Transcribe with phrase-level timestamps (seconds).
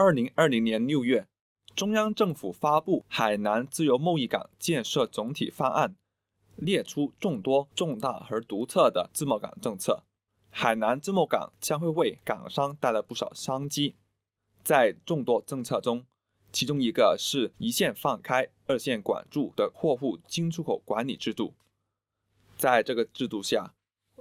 [0.00, 1.26] 二零二零年六月，
[1.74, 5.90] 中央政府发布《海南自由贸易港建设总体方案》，
[6.54, 10.04] 列出众多重大和独特的自贸港政策。
[10.50, 13.96] 海南自贸港将会为港商带来不少商机。
[14.62, 16.06] 在众多政策中，
[16.52, 21.54] 其中一个是一线放开、二线管住的货物进出口管理制度。
[22.56, 23.74] 在这个制度下，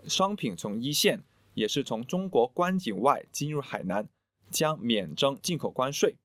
[0.08, 1.24] 商品从一线，
[1.54, 4.10] 也是从中国关境外进入海南，
[4.50, 6.16] 将免征进口关税；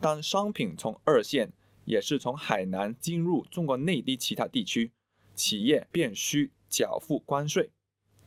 [0.00, 1.52] 当商品从二线，
[1.84, 4.92] 也是从海南进入中国内地其他地区，
[5.34, 7.70] 企业便需缴付关税。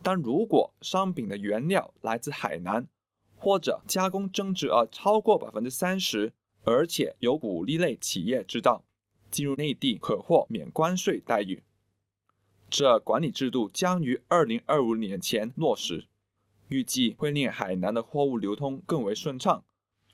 [0.03, 2.87] 但如果商品的原料来自海南，
[3.35, 8.83] 或者加工增值额超过百分之三十，而且有鼓励类企业制造
[9.29, 11.63] 进入内地，可获免关税待遇。
[12.69, 16.07] 这管理制度将于二零二五年前落实，
[16.71, 19.65] 预计会令海南的货物流通更为顺畅，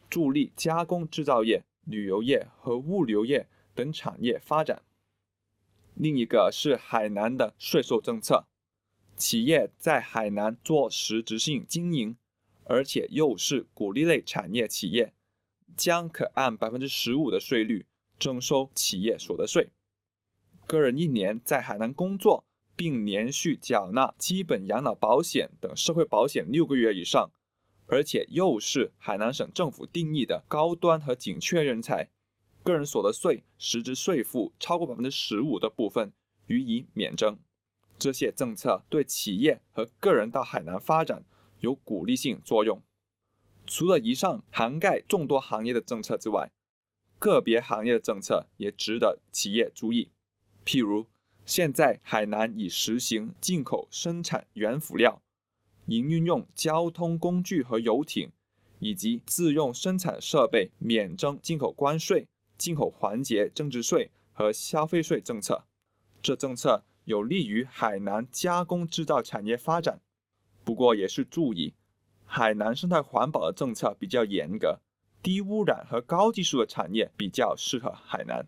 [0.10, 4.82] 助力加工制造业、旅游业和物流业等产业发展。
[5.94, 8.48] 另一个是海南的税收政策，
[9.16, 12.18] 企业在海南做实质性经营，
[12.64, 15.14] 而且又是鼓励类产业企业，
[15.76, 17.86] 将可按百分之十五的税率
[18.18, 19.70] 征收企业所得税。
[20.66, 22.47] 个人一年在海南工作。
[22.78, 27.32] 并连续缴纳基本养老保险等社会保险六个月以上，
[27.88, 32.12] 而且又是海南省政府定义的高端和紧缺人才，
[32.62, 36.14] 个人所得税实质税负超过百分之十五的部分
[36.46, 37.40] 予以免征。
[37.98, 41.26] 这些政策对企业和个人到海南发展
[41.62, 42.84] 有鼓励性作用。
[43.66, 46.52] 除了以上涵盖众多行业的政策之外，
[47.18, 50.12] 个别行业的政策也值得企业注意，
[50.64, 51.08] 譬如。
[51.48, 55.22] 现在海南已实行进口生产原辅料，
[55.86, 58.30] 营运用交通工具和游艇，
[58.80, 62.28] 以及自用生产设备免征进口关税、
[62.58, 65.64] 进口环节增值税和消费税政策。
[66.22, 70.02] 这政策有利于海南加工制造产业发展。
[70.66, 71.74] 不过也是注意，
[72.26, 74.82] 海南生态环保的政策比较严格，
[75.24, 78.46] 低污染和高技术的产业比较适合海南。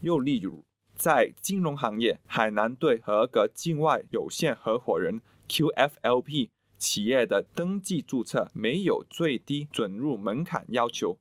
[0.00, 0.64] 又例如。
[0.94, 11.18] 在金融行业，海南对合格境外有限合伙人 （QFLP） 企业的登记注册没有最低准入门槛要求，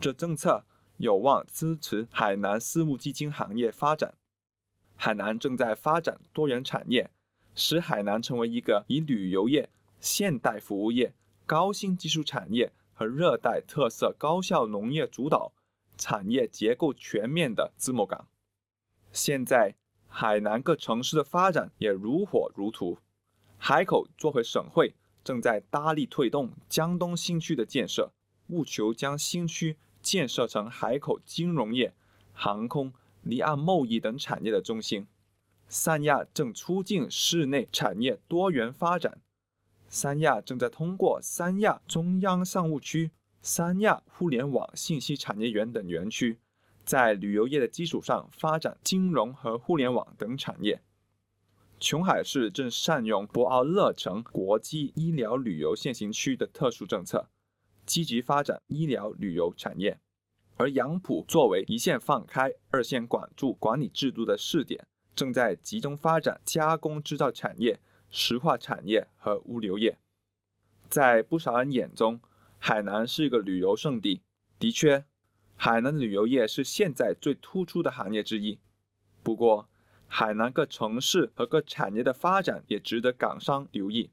[0.00, 0.64] 这政策
[0.96, 4.14] 有望支持海南私募基金行业发展。
[4.96, 7.10] 海南正在发展多元产业，
[7.54, 11.14] 使海南成为一个以旅游业、现代服务业、
[11.46, 15.52] 高新技术产业和热带特色高效农业主导、
[15.96, 18.28] 产业结构全面的自贸港。
[19.12, 19.74] 现在，
[20.08, 22.98] 海南各城市的发展也如火如荼。
[23.58, 28.10] 海口作为省会，正在大力推动江东新区的建设，
[28.48, 31.92] 务求将新区建设成海口金融业、
[32.32, 32.92] 航空、
[33.22, 35.06] 离岸贸易等产业的中心。
[35.68, 39.20] 三亚正促进市内产业多元发展。
[39.88, 43.10] 三亚正在通过三亚中央商务区、
[43.42, 46.38] 三亚互联网信息产业园等园区。
[46.84, 50.82] 在旅游业的基础上发展金融和互联网等产业。
[51.78, 57.28] 琼海市正善用博鳌乐城国际医疗旅游先行区的特殊政策，
[57.84, 59.98] 积极发展医疗旅游产业。
[60.56, 69.98] 而杨浦作为一线放开、二线管住管理制度的试点，正在集中发展加工制造产业、石化产业和物流业。
[70.88, 72.20] 在不少人眼中，
[72.58, 74.22] 海南是一个旅游胜地。
[74.58, 75.04] 的确。
[75.56, 78.58] 海南旅游业是现在最突出的行业之一。
[79.22, 79.68] 不过，
[80.08, 84.10] 海南各城市和各产业的发展也值得港商留意。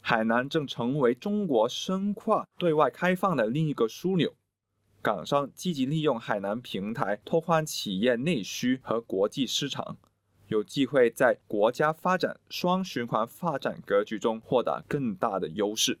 [0.00, 4.34] 海南正成为中国深化对外开放的另一个枢纽，
[5.02, 9.98] 港商积极利用海南平台拓宽企业内需和国际市场，
[10.46, 15.98] 有机会在国家发展双循环发展格局中获得更大的优势。